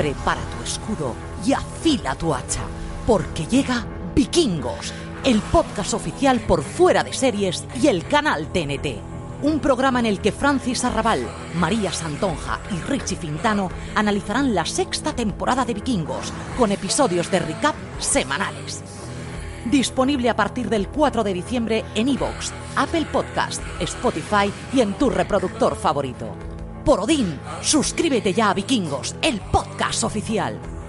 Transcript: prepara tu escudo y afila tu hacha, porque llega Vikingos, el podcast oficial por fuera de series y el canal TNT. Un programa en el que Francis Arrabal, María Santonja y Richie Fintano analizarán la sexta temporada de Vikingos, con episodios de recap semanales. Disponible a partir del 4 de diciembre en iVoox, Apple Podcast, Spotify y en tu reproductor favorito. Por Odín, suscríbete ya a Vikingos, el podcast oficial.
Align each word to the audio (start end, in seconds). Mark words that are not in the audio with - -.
prepara 0.00 0.40
tu 0.56 0.64
escudo 0.64 1.14
y 1.44 1.52
afila 1.52 2.14
tu 2.14 2.32
hacha, 2.32 2.62
porque 3.06 3.44
llega 3.44 3.84
Vikingos, 4.14 4.94
el 5.24 5.40
podcast 5.42 5.92
oficial 5.92 6.40
por 6.40 6.62
fuera 6.62 7.04
de 7.04 7.12
series 7.12 7.66
y 7.82 7.88
el 7.88 8.06
canal 8.06 8.46
TNT. 8.46 8.98
Un 9.42 9.60
programa 9.60 10.00
en 10.00 10.06
el 10.06 10.20
que 10.20 10.32
Francis 10.32 10.86
Arrabal, 10.86 11.28
María 11.54 11.92
Santonja 11.92 12.60
y 12.70 12.80
Richie 12.90 13.16
Fintano 13.16 13.70
analizarán 13.94 14.54
la 14.54 14.64
sexta 14.64 15.12
temporada 15.12 15.66
de 15.66 15.74
Vikingos, 15.74 16.32
con 16.56 16.72
episodios 16.72 17.30
de 17.30 17.40
recap 17.40 17.74
semanales. 17.98 18.82
Disponible 19.66 20.30
a 20.30 20.36
partir 20.36 20.70
del 20.70 20.88
4 20.88 21.22
de 21.24 21.34
diciembre 21.34 21.84
en 21.94 22.08
iVoox, 22.08 22.52
Apple 22.74 23.06
Podcast, 23.12 23.62
Spotify 23.80 24.50
y 24.72 24.80
en 24.80 24.94
tu 24.94 25.10
reproductor 25.10 25.76
favorito. 25.76 26.49
Por 26.84 27.00
Odín, 27.00 27.38
suscríbete 27.60 28.32
ya 28.32 28.50
a 28.50 28.54
Vikingos, 28.54 29.14
el 29.22 29.40
podcast 29.40 30.04
oficial. 30.04 30.79